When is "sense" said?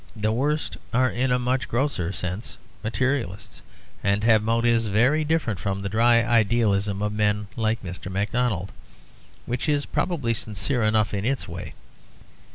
2.11-2.57